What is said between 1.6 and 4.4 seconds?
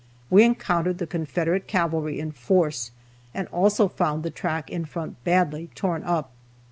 cavalry in force, and also found the